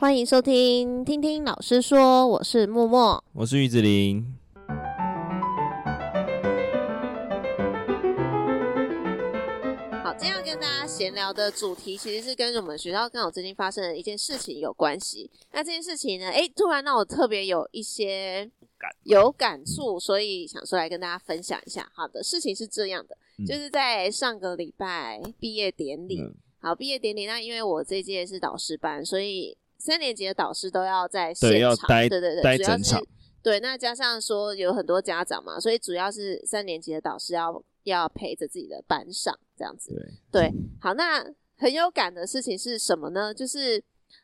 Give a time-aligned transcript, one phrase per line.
[0.00, 4.24] 欢迎收听，听听老师说，我是默默，我是玉子琳。
[10.04, 15.28] 好，今天要跟大家闲聊的主题，其实是跟我们学校刚好最近发生的一件事情有关系。
[15.50, 18.48] 那这件事情呢，哎，突然让我特别有一些
[19.02, 21.90] 有感触，所以想说来跟大家分享一下。
[21.92, 26.20] 好的，事情是这样的，嗯、就是在上个礼拜毕业典礼。
[26.20, 29.57] 嗯、好，毕业典礼，那因为我这届是导师班，所以。
[29.78, 33.00] 三年级的导师都要在现场，对，要待，对对对，待整场。
[33.40, 39.94] 对，那加上说有很多家长嘛，所以主要是三年级的导师要要陪着自己的班上这样子。
[40.30, 41.24] 对，对，好，那
[41.56, 43.32] 很有感的事情是什么呢？
[43.32, 43.82] 就是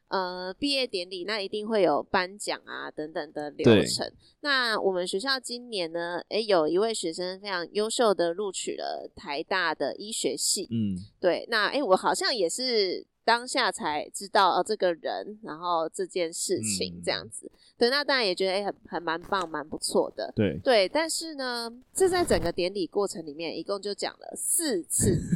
[0.09, 4.13] 呃，毕业典礼那一定会有颁奖啊等等的流程。
[4.41, 10.69] 那我们学校今年呢，诶，有一位学生非常优秀的录取了台大的医学系。
[10.71, 13.07] 嗯，对，那诶，我好像也是。
[13.25, 20.89] 当下才知道哦，这个人，然后这件事情这样子，嗯、对，那当然也觉得哎、欸，很很蛮棒，蛮不错的，对对。
[20.89, 25.19] 但是呢，这在整个典礼过程里面，一共就讲了四次。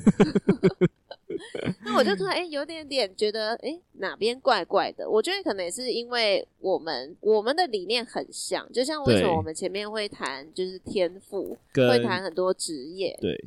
[1.85, 5.09] 那我就突然哎、欸，有点点觉得哎、欸，哪边怪怪的？
[5.09, 13.45] 我觉得可能也是因为我们我们的理念很像，就像为什么我们前面会谈就是天赋，会谈很多职业，对。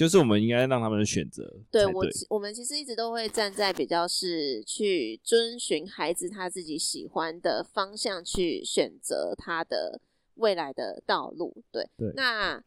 [0.00, 1.44] 就是我们应该让他们选择。
[1.70, 10.00] 对，对我，我们其实一直都会站在比较是去遵循孩子他自己喜欢的方向去选择他的
[10.36, 11.54] 未来的道路。
[11.70, 12.10] 对，对。
[12.16, 12.58] 那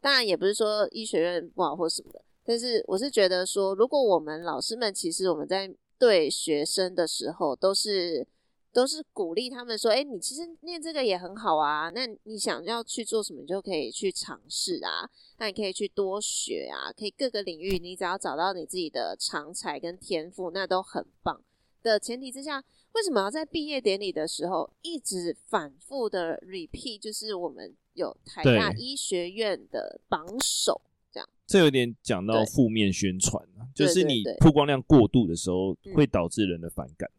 [0.00, 8.28] 当然也不是说医学院不好或什么的，但是我是觉得说，如果我们老师们其实我们在对学生的时候都是。
[8.76, 15.08] 都是鼓励他们说：“哎，你其实念这个也很好啊，那你想要去做什么，你就可以去尝试啊。
[15.38, 21.40] 那你可以去多学啊，可以各个领域，你只要找到你自己的长才跟天赋，那都很棒
[21.82, 27.00] 的前提之下，为什么要在毕业典礼的时候一直反复的 repeat？
[27.00, 31.26] 就是我们有台大医学院的榜首，这样。
[31.46, 37.10] 这有点讲到负面宣传啊，就是你曝光量过度的时候，会导致人的反感。”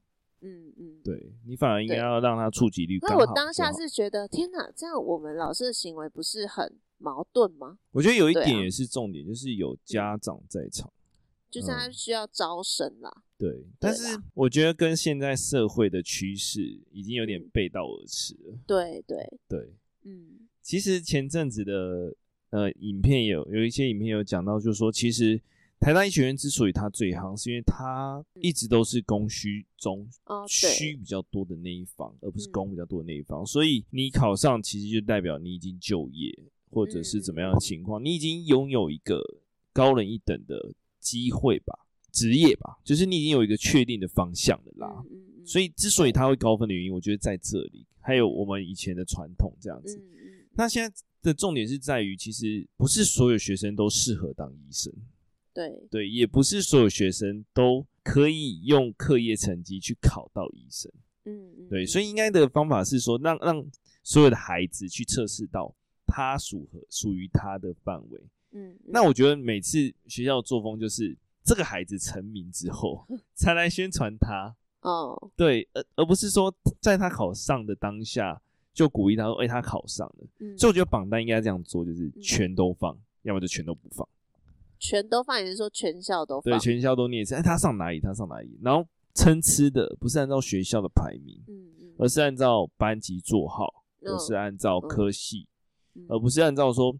[0.41, 3.07] 嗯嗯，对，你反而应该要让他触及率高。
[3.09, 7.79] 那我当下是觉得，天哪，这样我们老师的行为不是很矛盾吗？
[7.91, 10.91] 我觉得有一点也是重点，就是有家长在场，
[11.49, 13.23] 就是他需要招生啦。
[13.37, 18.57] 对，但是我觉得跟现在社会的趋势已经有点背道而驰了。
[18.67, 22.15] 对对对，嗯，其实前阵子的
[22.51, 25.41] 呃影片有有一些影片有讲到，就是说其实。
[25.79, 30.07] 台大医学院之所以它最夯，是因为它一直都是供需中
[30.47, 33.45] 需比较多的那一方，而不是供比较多的那一方。
[33.45, 36.37] 所以你考上，其实就代表你已经就业，
[36.69, 39.21] 或者是怎么样的情况，你已经拥有一个
[39.71, 45.03] 高人一等的机会吧，职业吧，就是你已经有一个确定的方向了啦。
[45.45, 50.03] 所以之所以它会高分的原因，我觉得在这里，还有我们以前的传统这样子。
[50.53, 54.91] 那现在的重点是在于，其实不是所有学生都适合当医生。
[55.57, 60.91] 对对，也不是所有学生都可以用课业成绩去考到医生。
[61.25, 63.65] 嗯嗯，对，所以应该的方法是说，让让
[64.03, 65.73] 所有的孩子去测试到
[66.05, 68.21] 他属合属于他的范围。
[68.51, 73.03] 嗯，嗯，那我觉得每次学校的作风就是，这个孩子成名之后
[73.33, 74.55] 才来宣传他。
[74.81, 78.39] 哦，对，而而不是说在他考上的当下
[78.73, 80.27] 就鼓励他说，哎，他考上了。
[80.39, 84.07] 嗯，所以我觉得榜单应该这样做，就是全都放，嗯、要么就全都不放。
[84.79, 86.51] 全都放，也是说全校都放？
[86.53, 87.35] 对，全校都念一次。
[87.35, 87.99] 哎，他上哪里？
[87.99, 88.59] 他上哪里？
[88.61, 95.47] 然后参差的不是按照学校的排名，嗯嗯，而是按照班级座号，而、嗯、是按照科系，
[95.95, 96.95] 嗯、而不是按照说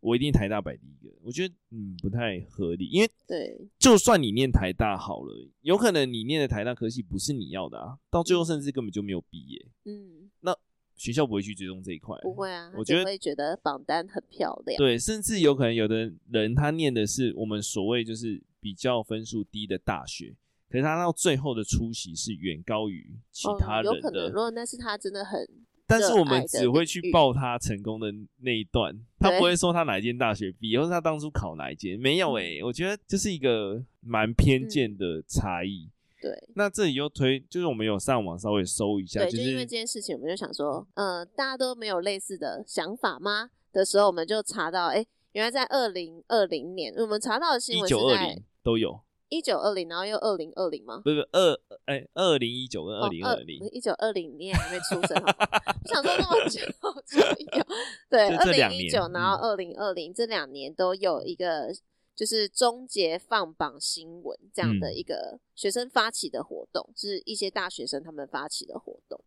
[0.00, 1.14] 我一定台大摆第一个。
[1.22, 9.66] 我觉得嗯不太合理，因为对，就算你念台大好了，有可能你念的台大科系不是你要的啊，到最后甚至根本就没有毕业。
[9.84, 10.56] 嗯，那。
[11.00, 12.70] 学校不会去追踪这一块，不会啊。
[12.76, 14.76] 我觉得会觉得榜单很漂亮。
[14.76, 20.36] 对，甚至有可能有的人他念的是我们所谓就是比较分数低的大学，
[20.68, 23.90] 可是他到最后的出席是远高于其他人的。
[23.90, 25.48] 哦，有可能，如果那是他真的很，
[25.86, 28.12] 但是我们只会去报他成功的
[28.42, 31.98] 那一段，他不会说他哪一间大学毕业，或是他当初考哪一间。
[31.98, 35.88] 没有诶、欸，我觉得这是一个蛮偏见的差异。
[35.88, 43.50] 嗯对，那这里又推，就是我们有上网稍微搜一下，对，就是、就因为这件事情，我们就想说，嗯、呃，大家都没有类似的想法吗？
[43.72, 49.00] 的时候，我们就查到，哎、欸，原来在二零二零年，我们查到的新闻是在一九二零都有，
[49.30, 51.00] 一九二零，然后又二零二零吗？
[51.02, 56.60] 不是二，哎，二零一九跟二零二零，一九二零年还没出生，我想说那么久，
[57.06, 57.64] 久一久，
[58.10, 61.72] 对， 二零一九，然后二零二零这两年都有一个。
[62.20, 69.18] 就是终结放榜新闻这样的一个学生发起的活动，嗯、是一些大学生他们发起的活动。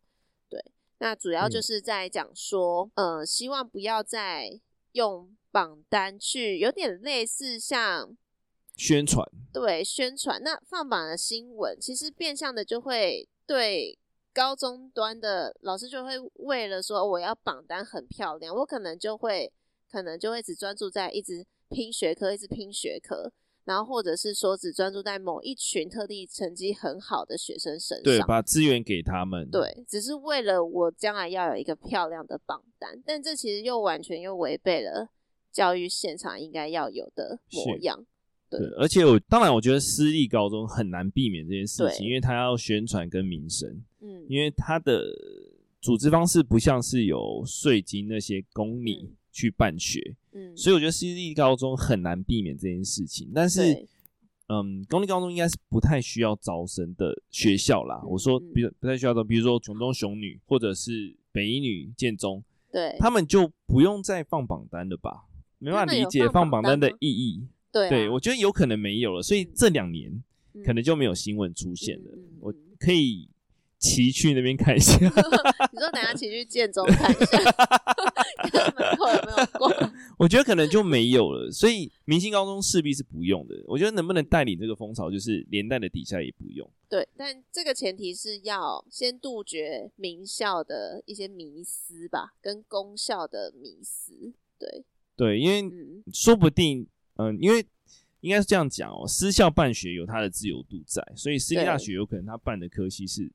[0.48, 0.64] 对，
[1.00, 4.62] 那主要就是在讲说，嗯、呃，希望不要再
[4.92, 8.16] 用榜单去，有点类似像
[8.76, 10.40] 宣传，对，宣传。
[10.44, 13.98] 那放榜的新闻，其实变相的就会对
[14.32, 19.52] 高中端的老师就会为了说我要榜单很漂亮，我可能就会
[19.90, 21.44] 可能就会只专注在一直。
[21.74, 23.32] 拼学科，一直拼学科，
[23.66, 35.10] 然后或者是说只专注在某一群特地成绩很好的学生身上，对，把资源给他们，对，只是为了我将来要有一个漂亮的榜单，但这其实又完全又违背了
[35.52, 38.06] 教育现场应该要有的模样，
[38.50, 45.04] 对，而且我当然我觉得私立高中很难避免这件事情，因为他要宣传跟民生，嗯，因为他的
[45.82, 49.10] 组织方式不像是有税金那些公立。
[49.10, 53.30] 嗯去办学，嗯，所以我觉得私立高中很难避免这件事情。
[53.34, 53.86] 但是，
[54.48, 58.00] 嗯，公立高中应该是不太需要招生的学校啦。
[58.04, 65.26] 嗯、我说，比如不太需要招，比如说琼中雄女或者是北一女、建中，对，他们就不用再放榜单了吧？
[65.58, 67.48] 没办法理解放榜单的意义。
[67.72, 69.24] 对，啊、对，我觉得有可能没有了。
[69.24, 70.24] 所以这两年
[70.64, 72.12] 可能就没有新闻出现了。
[72.14, 73.28] 嗯、我可以。
[73.84, 77.38] 骑去那边看一下， 你说等下骑去建中看一下，
[78.50, 79.94] 看门口有没有挂？
[80.18, 83.54] 我觉得可能就没有了，所以明星高中势必是不用的。
[83.68, 86.66] 我觉得能不能带领这个风潮，就是连带的底下也不用。
[86.88, 94.32] 对，但这个前提是要先杜绝名校的一些迷思吧，跟公校的迷思。
[94.58, 94.86] 对
[95.18, 95.70] 对，因为
[96.14, 96.88] 说不定，
[97.18, 97.66] 嗯、呃，因为
[98.22, 103.30] 应该是这样讲哦，私校办学有它的自由度在，所以私立大学有可能他办的科系是。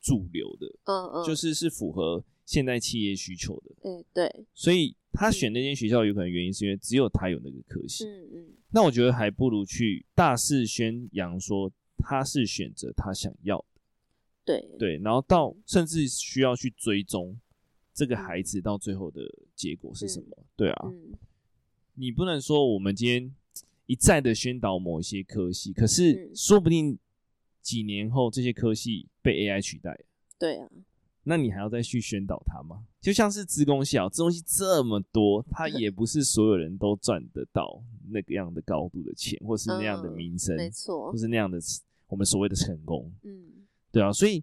[0.00, 13.80] 主流的，嗯嗯，就是是符合现代企业需求的，嗯对，所以他选那间学校有可能原因是因为只有他有那个科系，嗯嗯，那我觉得还不如去大肆宣扬说他是选择他想要的，
[14.44, 14.68] 对。
[14.78, 17.38] 对，然后到甚至需要去追踪
[17.94, 19.22] 这个孩子到最后的
[19.54, 21.14] 结果是什么，嗯、对啊，嗯、
[21.94, 23.34] 你不能说我们今天
[23.86, 26.98] 一再的宣导某一些科系，可是说不定。
[27.62, 29.98] 几年后，这些科系被 AI 取代，
[30.38, 30.68] 对啊，
[31.24, 32.84] 那你还要再去宣导它吗？
[33.00, 41.58] 就像是资工系，资工系这么多， 它也不是所有人都赚得到那个样的高度的钱，或是那样的名声，嗯，没错，或是那样的
[42.08, 44.42] 我们所谓的成功，嗯，对啊，所以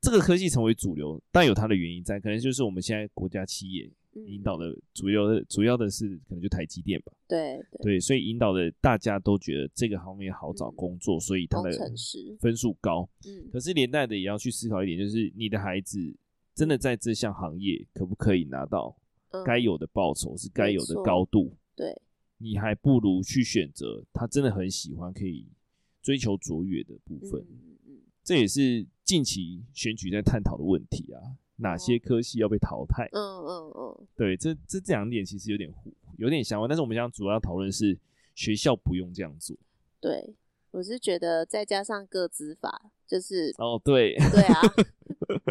[0.00, 3.90] 这个科技成为主流，但有它的原因在，可能就是我们现在国家企业。
[4.28, 11.70] 引导的主要的主要的是可能就台积电吧，对对，对，所以引导的大家都觉得这个行业好找工作，嗯、所以他的
[12.38, 13.08] 分数高。
[13.26, 16.14] 嗯，可是连带的也要去思考一点，就是你的孩子
[16.54, 18.94] 真的在这项行业可不可以拿到
[19.44, 21.56] 该有的报酬，嗯、是该有的高度？
[21.74, 21.98] 对，
[22.38, 25.48] 你还不如去选择他真的很喜欢，可以
[26.02, 27.40] 追求卓越的部分。
[27.40, 31.18] 嗯嗯，这也是近期选举在探讨的问题啊。
[31.56, 33.08] 哪些科系要被淘汰？
[33.12, 36.68] 嗯嗯嗯，对，这这这两点其实有点糊，有点相关。
[36.68, 37.98] 但是我们现在主要讨论是
[38.34, 39.56] 学校不用这样做。
[40.00, 40.34] 对，
[40.72, 44.60] 我是觉得再加上个资法，就是哦，对对啊，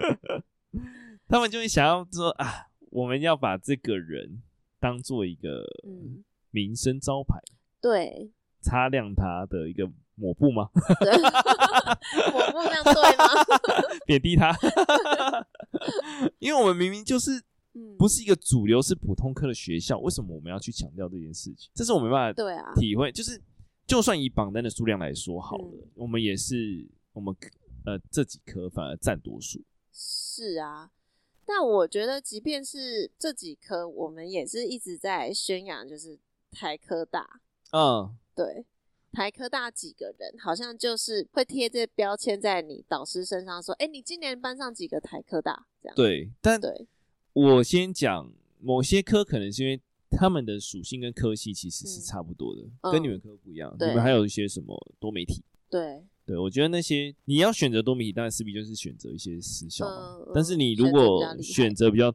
[1.30, 4.42] 他们就会想要说啊，我们要把这个人
[4.80, 5.64] 当做一个
[6.52, 7.40] 民生招牌，
[7.82, 9.90] 对，擦亮他的一个。
[10.16, 10.70] 抹布吗？
[12.32, 13.26] 抹布这样对吗？
[14.06, 14.56] 贬低他，
[16.40, 17.32] 因为我们明明就是
[17.98, 21.70] 不是一个主流，是普通科的学校，为什么我们要去强调这件事情？
[21.74, 23.12] 这是我没办法对啊体会。
[23.12, 23.42] 就是
[23.86, 27.36] 就算以榜单的数量来说好了，我们也是我们
[27.86, 29.62] 呃这几科反而占多数。
[29.92, 30.92] 是啊，
[31.46, 36.20] 但我觉得即便是这几科，我们也是一直在宣扬，就是
[36.52, 37.42] 台科大。
[37.72, 38.66] 嗯，对。
[39.14, 46.88] 台科大几个人，好像就是会贴这标签在你导师身上，说：“哎、欸，你今年班上几个台科大？”这样对，但对，
[47.34, 48.30] 我先讲
[48.60, 49.80] 某些科，可能是因为
[50.10, 53.74] 他们的属性跟科系其实是差不多的，嗯、跟你们科不一样。
[53.80, 55.44] 嗯、你们还有一些什么多媒体？
[55.70, 60.18] 对，对我觉得那些你要选择多媒体，当然势必就是选择一些私校嘛。
[60.26, 62.14] 嗯、但是你如果选择比较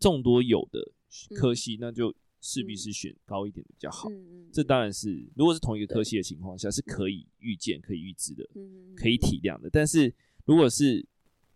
[0.00, 0.90] 众多有的
[1.36, 2.14] 科系，嗯、那就。
[2.48, 9.68] 势必是选高一点的比较好，嗯、这当然是如果是同一个科系的情况下是可以预见、可以预知的，嗯、可以体谅的。
[9.70, 10.14] 但是
[10.46, 11.06] 如果是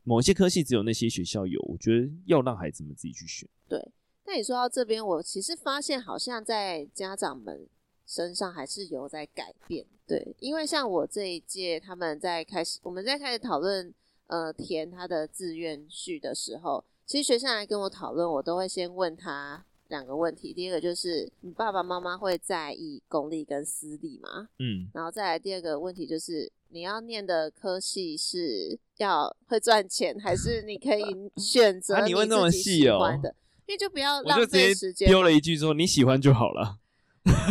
[0.04, 3.48] 某些科系只有那些学校有，我觉得要让孩子们自己去选。
[3.66, 3.80] 对，
[4.26, 7.66] 那你说到这边，我其实发现好像在家长们
[8.06, 9.86] 身上还是有在改变。
[10.06, 13.94] 对，因为像我这一届，他们在开始我们在开始讨论
[14.26, 19.64] 呃填他的志愿序的时候，其实学生来跟我讨论，我都会先问他。
[19.92, 24.48] 两个问题，第一个就是你爸爸妈妈会在意公立跟私立吗？
[24.58, 31.04] 嗯，然后再来第二个问题就是你要念的科系是要会赚钱，还是你可以
[31.36, 33.34] 选择你自己喜欢的？
[33.66, 35.06] 因为就不要浪费时间。
[35.06, 36.78] 丢了一句说你喜欢就好了。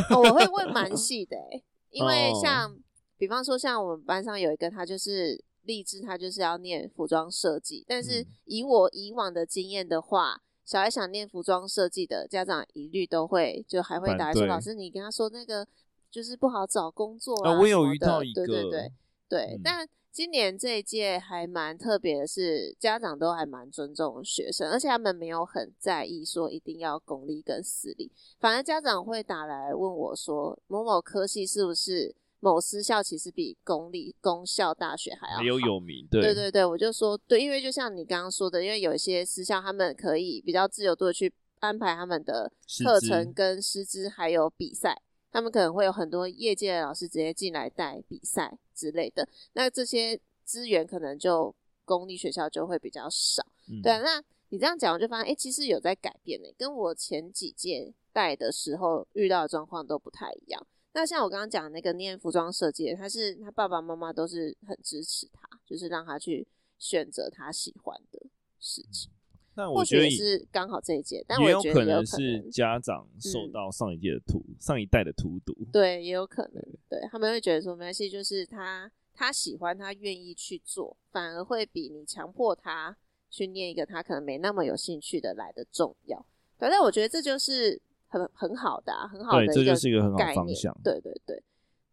[0.09, 2.77] 哦，我会问蛮细的、欸，因为像、哦、
[3.19, 10.41] 比方说像我们班上有一个他就是立志，他就是要念服装设计，但是以我以往的经验的话。
[10.71, 15.67] 小孩想念服装设计的家长一律都会就还会打说，老师你跟他说那个
[16.09, 18.91] 就是不好找工作啊，我有遇到一个，对对对
[19.27, 19.39] 对。
[19.57, 28.09] 嗯、但今年这一届还蛮特别的是，家长都还蛮尊重学生，而且他们没有很在意说一定要公立跟私立，
[28.39, 32.15] 反而家长会打来问我说某某科系是不是？
[32.41, 42.51] 某私校其实比公立公校大学还要，没有有名，对对对对，我就说对，因为就像你刚刚说的，因为有一些私校他们可以比较自由度的去安排他们的
[42.83, 44.99] 课程跟师资，还有比赛，
[45.31, 51.55] 他们可能会有很多业界的老师直接进来带比赛之类的，那这些资源可能就
[51.85, 53.45] 公立学校就会比较少。
[53.69, 60.67] 嗯、对啊，那你这样讲，我就发现，哎、欸，其实有在改变呢，跟我前几届带的时候遇到的状况都不太一样。
[60.93, 66.45] 那像我刚刚讲那个念服装设计，他是他爸爸妈妈都是很支持他，就是让他去
[66.77, 68.19] 选择他喜欢的
[68.59, 69.09] 事情。
[69.55, 75.55] 那我觉得是刚好这一届，但我觉得也有可能是家长受到上一届的荼、嗯、上一代的荼毒。
[75.71, 82.97] 对，也有可能，对，他们会觉得说没关系，就是他他喜欢，他愿意去做，反而会比你强迫他
[83.29, 86.25] 去念一个他可能没那么有兴趣的来的重要。
[86.57, 87.81] 反正我觉得这就是。
[88.11, 90.77] 很很好的、啊，很好的这就是一个很好的方向。
[90.83, 91.41] 对对对，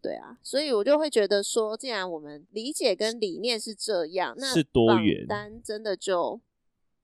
[0.02, 6.40] 对啊，所以我就会觉得说，既然我们理解跟理念是这样，那是多元，单真的就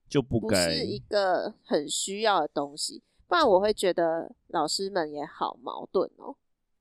[0.08, 6.34] 就不该不是一个很需要的东西，不然我会觉得老师们也好矛盾哦。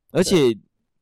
[0.10, 0.58] 而且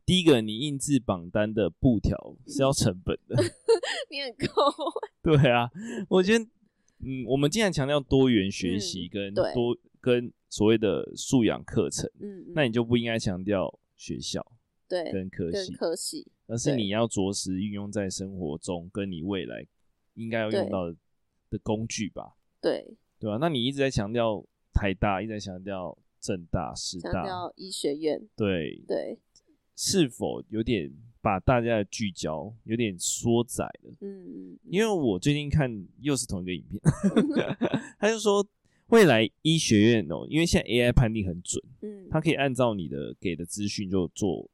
[0.06, 3.42] 第一个，你印制榜单的布条是要成本的，
[4.12, 4.70] 你很抠。
[5.24, 5.72] 对啊，
[6.10, 6.44] 我觉得，
[7.00, 10.34] 嗯，我们既然强调多元学习跟多、嗯、跟。
[10.52, 14.46] 所谓的素养课程，嗯，嗯，那你就不应该强调学校
[14.86, 19.66] 对跟科系，科系，而是你要着实运用在生活中，跟你未来
[20.16, 20.98] 应该要用到的，
[21.52, 22.36] 的工具吧？
[22.60, 22.86] 对，
[23.18, 23.38] 对吧？
[23.40, 29.18] 那你一直在强调台大，一直在强调政大、师大、强调医学院，对对，
[29.78, 30.92] 是否有点
[31.22, 33.96] 把大家的聚焦有点缩窄了？
[34.02, 36.82] 嗯嗯，因为我最近看又是同一个影片，
[37.98, 38.46] 他就说。
[38.92, 44.50] 未来医学院哦，因为现在 AI 判定很准，嗯，它可以按照你的给的资讯就做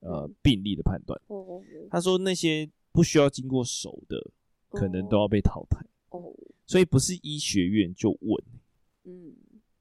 [0.00, 1.18] 呃病例的判断。
[1.28, 4.30] 哦，他说那些不需要经过手的，
[4.68, 5.78] 可能都要被淘汰。
[6.10, 6.32] 哦，
[6.66, 8.44] 所以不是医学院就稳，
[9.04, 9.34] 嗯，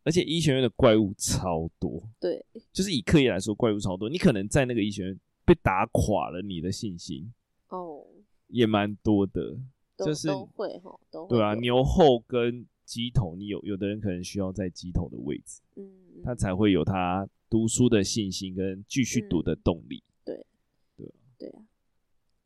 [0.04, 4.10] 而且医学院的怪物超多，对，就是以科研来说，怪物超多。
[4.10, 7.34] 你可能在那个医学院被打垮了你的信心，
[7.68, 8.06] 哦，
[8.48, 9.58] 也蛮多的，
[9.98, 12.66] 就是都会哈，都对啊，牛后跟。
[12.88, 20.02] 鸡头，你有有的人可能需要在鸡头的位置，嗯，他才会有他读书的信心跟继续读的动力。
[20.24, 20.46] 嗯、对，
[20.96, 21.60] 对，对啊。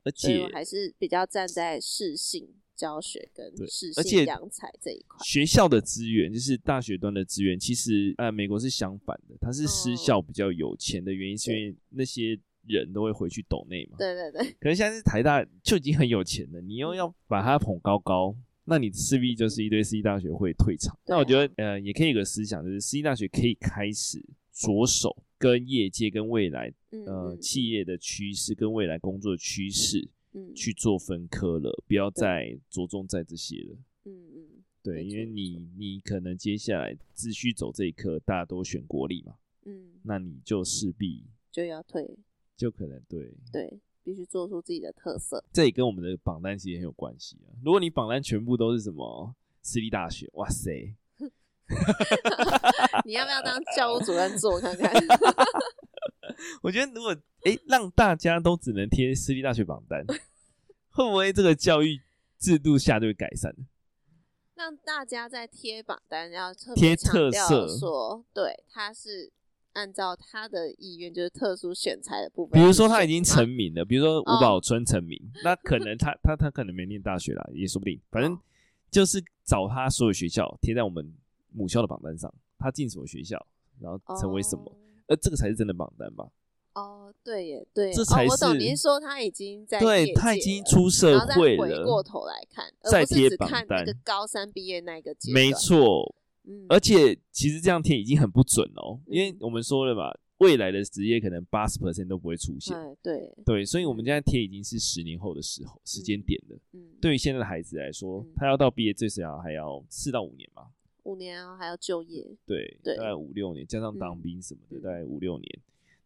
[0.04, 5.24] 而且还是比较站在适性教学跟适性养才这一块。
[5.24, 13.98] 学校的资源就是大学端的资源，其实呃，美国是相反的，它是私校比较有钱的原因，是因为那些人都会回去斗内嘛。
[14.00, 14.52] 对对对。
[14.60, 18.36] 可是现在是台大就已经很有钱了，你又要把它捧高高。
[18.72, 20.98] 那你势必就是一堆私立大学会退场。
[21.06, 24.18] 那我觉得，呃，也可以有个思想，就是私立大学可以开始
[24.54, 26.74] 着手跟业界、跟未来，
[27.06, 30.08] 呃，企业的趋势跟未来工作的趋势，
[30.56, 33.78] 去做分科了，不要再着重在这些了。
[34.06, 39.36] 嗯嗯，对，因为你你可能接下来只需走这一科，大家都选国立嘛。
[39.66, 42.18] 嗯，那你就势必就要退，
[42.56, 43.82] 就可能对对。
[44.04, 47.54] 必须做出自己的特色，这也跟我们的榜单其实很有关系啊。
[47.64, 50.96] 如果你榜单全部都是什么私立大学，哇塞！
[53.06, 54.92] 你要不要当教务主任做看看？
[56.62, 60.06] 我觉得如果哎、欸、让大家都只能贴私立大学榜单，
[60.90, 62.00] 会不会这个教育
[62.40, 63.54] 制度下就会改善？
[64.56, 69.32] 让大家在贴榜单要特别强调说，对，他是。
[69.74, 72.60] 按照他的意愿，就是特殊选材的部分。
[72.60, 78.00] 比如说他已经成名了，比如说吴宝春成名，哦、那可能他 他他可能没念大学啦，也说不定。
[78.10, 78.38] 反正
[78.90, 81.14] 就是找他所有学校贴在我们
[81.54, 83.46] 母校的榜单上，他进什么学校，
[83.80, 84.76] 然后成为什么，
[85.08, 86.28] 而、哦、这个才是真的榜单吧？
[86.74, 88.30] 哦，对耶，对，这才是。
[88.30, 96.16] 哦、我懂您说他已经在对，他已经出社会了，回过头来看，再贴榜单，那个高三毕业那个阶段，没错。
[96.44, 102.76] 嗯，而且其实这样贴已经很不准哦，嗯，因为我们说了嘛，未来的职业可能八十 percent 都不会出现。
[103.02, 106.58] 对对，所以我们现在贴已经是十年后的时候时间点了。
[106.74, 110.68] 嗯，对于现在的孩子来说，他要到毕业最少还要四到五年嘛。
[111.04, 112.24] 五年啊，还要就业。
[112.46, 115.60] 对，对，大概五六年，加上当兵什么的，嗯，大概五六年。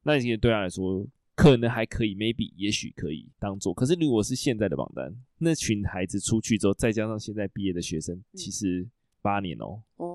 [0.03, 3.73] 那其实对他来说，可能还可以，maybe 也许可以当做。
[3.73, 8.87] 可是如果是现在的榜单，那群孩子出去之后，再加上现在毕业的学生，其实
[9.21, 9.81] 八年喔。
[9.97, 10.14] 哦，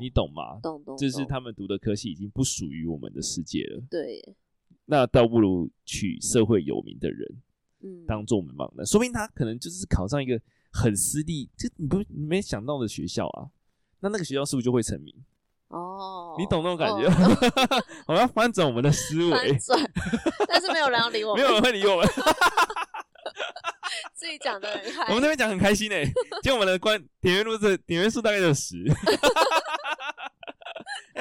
[0.00, 0.58] 你懂吗？
[0.62, 0.96] 懂懂。
[0.96, 3.82] 就是他们读的科系已经不属于我们的世界了。
[3.90, 4.22] 对。
[4.90, 7.28] 那倒不如取社会有名的人，
[7.82, 10.40] 嗯，当做我们榜单，说明他可能就是考上一个
[10.72, 13.50] 很私立，就你不你没想到的学校啊。
[14.00, 15.14] 那那个学校是不是就会成名？
[15.68, 17.04] 哦，你懂那种感觉？
[17.06, 19.92] 哦、 我要翻转我们的思维，翻转，
[20.48, 22.08] 但是没有人要理我们，没有人会理我们。
[24.14, 26.10] 自己讲的很开，我们那边讲很开心诶，
[26.42, 28.76] 就我们的观点阅数是点阅数大概有十。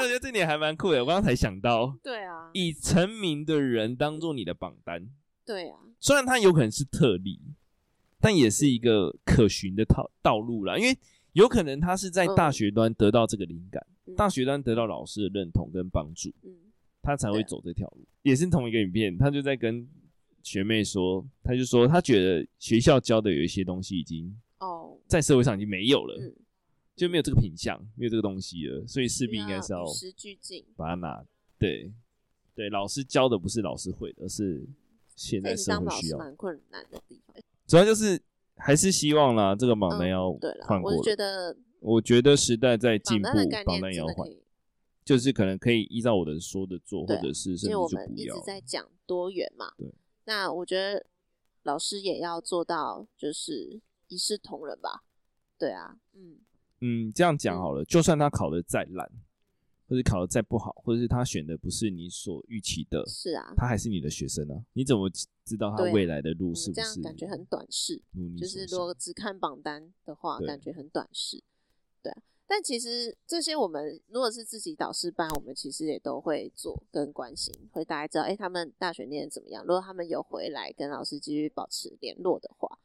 [0.08, 1.98] 哎，我觉得这点还蛮酷的，我刚刚才想到。
[2.02, 5.10] 对啊，以成名的人当做你的榜单。
[5.46, 7.40] 对啊，虽然他有可能是特例，
[8.20, 10.98] 但也是一个可循的道道路啦，因为。
[11.34, 16.52] 有可能他是在大学端得到这个灵感，嗯，大学端得到老师的认同跟帮助，嗯，
[17.00, 18.04] 他才会走这条路。
[18.24, 19.88] 也是同一个影片，他就在跟
[20.42, 26.34] 学妹说，他就说他觉得学校教的有一些东西已经哦，在社会上已经没有了，嗯，
[26.98, 31.24] 就没有这个品相，没有这个东西了，所以势必应该是要与时俱进，把它拿。
[31.58, 31.94] 对，
[32.54, 34.68] 对，老师教的不是老师会的，而是
[35.16, 36.18] 现在社会需要。
[36.18, 37.36] 蛮困难的地方，
[37.66, 38.22] 主要就是。
[38.60, 40.34] 还是希望啦，这个榜单要
[40.66, 40.92] 换过。
[40.92, 43.28] 我觉得，我觉得时代在进步，
[43.64, 44.28] 榜单也要换。
[45.06, 48.06] 就是可能可以依照我的说的做，或者是甚至就不要。
[48.06, 49.74] 因为我们一直在讲多元嘛。
[49.78, 49.94] 对。
[50.26, 51.06] 那我觉得
[51.62, 55.04] 老师也要做到，就是一视同仁吧。
[55.60, 56.40] 对啊，嗯
[56.82, 59.10] 嗯，这样讲好了，就算他考的再烂。
[59.90, 65.10] 或者考的再不好，或者是他选的不是你所预期的，是啊，他还是你的学生啊，你怎么
[65.46, 66.82] 知道他未来的路是不是？
[66.82, 68.02] 这样感觉很短视，
[68.38, 71.42] 就是如果只看榜单的话，感觉很短视。
[72.04, 79.64] 对啊，但其实这些我们如果是自己导师班，我们其实也都会做跟关心，会大概知道，哎、欸，他们大学念得怎么样？
[79.64, 82.78] 如果他们有回来跟老师继续保持联络的话，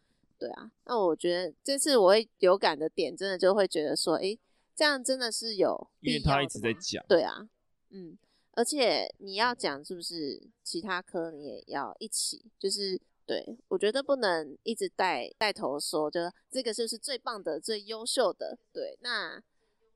[0.42, 4.40] 对啊，那我觉得这次我会有感的点，真的就会觉得说，哎、欸。
[4.74, 7.04] 这样真的是有必要的，因为他一直在讲。
[7.06, 7.46] 对啊，
[7.90, 8.16] 嗯，
[8.52, 12.50] 而且你要讲是不是其他科你也要一起？
[12.58, 18.58] 就是对，我觉得不能一直带带头说，就这个是不是最棒的、最优秀的？
[18.72, 19.40] 对，那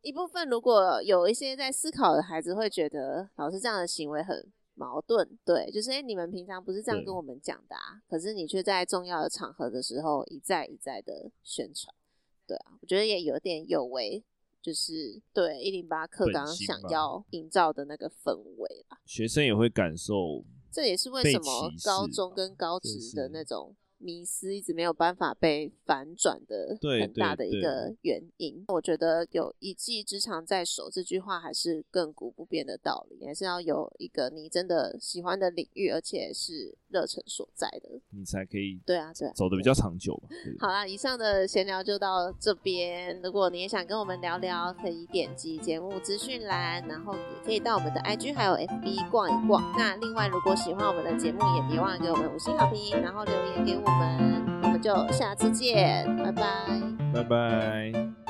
[0.02, 11.92] 一部分如果有一些在思考的孩子会觉得老师这样的行为很矛盾，对，就是哎，你们平常不是这样跟我们讲的啊，可是你却在重要的场合的时候一再一再的宣传，
[12.46, 14.22] 对啊，我觉得也有点有违。
[14.62, 23.76] 就是对一零八课刚想要营造的那个氛围啦，学生也会感受，这也是为什么高中跟高职的那种。
[23.98, 40.28] 迷思一直没有办法被反转的很大的一个原因，我觉得有一技之长在手这句话还是亘古不变的道理，还是要有一个你真的喜欢的领域，而且是热忱所在的，你才可以对啊，对，走的比较长久嘛。
[40.58, 43.20] 好啦，以上的闲聊就到这边。
[43.22, 49.62] 如果你也想跟我们聊聊，可以点击节目资讯栏，然后也可以到我们的 IG 还有 FB 逛一逛。
[49.76, 53.85] 那另外，如果喜欢我们的节目，也别忘了给我们五星好评，然后留言给我。
[53.86, 56.42] 我们我们就下次见，拜拜，
[57.14, 58.25] 拜拜。